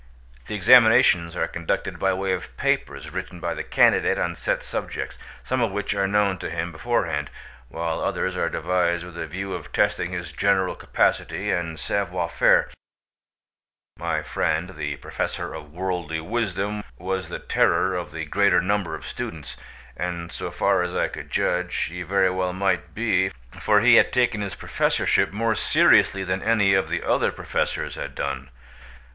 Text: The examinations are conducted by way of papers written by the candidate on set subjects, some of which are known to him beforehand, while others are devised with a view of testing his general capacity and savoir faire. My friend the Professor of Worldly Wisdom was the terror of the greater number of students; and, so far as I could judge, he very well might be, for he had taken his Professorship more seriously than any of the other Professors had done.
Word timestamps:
The 0.47 0.55
examinations 0.55 1.35
are 1.35 1.47
conducted 1.47 1.99
by 1.99 2.11
way 2.13 2.31
of 2.33 2.57
papers 2.57 3.11
written 3.11 3.39
by 3.39 3.53
the 3.53 3.61
candidate 3.61 4.17
on 4.17 4.33
set 4.33 4.63
subjects, 4.63 5.15
some 5.43 5.61
of 5.61 5.69
which 5.71 5.93
are 5.93 6.07
known 6.07 6.39
to 6.39 6.49
him 6.49 6.71
beforehand, 6.71 7.29
while 7.69 7.99
others 8.01 8.35
are 8.35 8.49
devised 8.49 9.05
with 9.05 9.15
a 9.15 9.27
view 9.27 9.53
of 9.53 9.71
testing 9.71 10.11
his 10.11 10.31
general 10.31 10.73
capacity 10.73 11.51
and 11.51 11.79
savoir 11.79 12.29
faire. 12.29 12.71
My 13.99 14.23
friend 14.23 14.71
the 14.71 14.95
Professor 14.95 15.53
of 15.53 15.71
Worldly 15.71 16.19
Wisdom 16.19 16.83
was 16.97 17.29
the 17.29 17.37
terror 17.37 17.93
of 17.95 18.11
the 18.11 18.25
greater 18.25 18.59
number 18.59 18.95
of 18.95 19.05
students; 19.05 19.55
and, 19.95 20.31
so 20.31 20.49
far 20.49 20.81
as 20.81 20.95
I 20.95 21.09
could 21.09 21.29
judge, 21.29 21.75
he 21.91 22.01
very 22.01 22.31
well 22.31 22.53
might 22.53 22.95
be, 22.95 23.29
for 23.51 23.81
he 23.81 23.97
had 23.97 24.11
taken 24.11 24.41
his 24.41 24.55
Professorship 24.55 25.31
more 25.31 25.53
seriously 25.53 26.23
than 26.23 26.41
any 26.41 26.73
of 26.73 26.89
the 26.89 27.03
other 27.03 27.31
Professors 27.31 27.93
had 27.93 28.15
done. 28.15 28.49